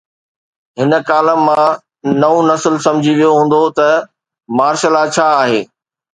هن 0.77 0.91
ڪالم 1.09 1.39
مان 1.47 1.71
نئون 2.21 2.43
نسل 2.49 2.75
سمجهي 2.85 3.13
ويو 3.17 3.31
هوندو 3.37 3.61
ته 3.77 3.87
مارشل 4.57 4.91
لا 4.95 5.03
ڇا 5.15 5.27
آهي. 5.43 5.61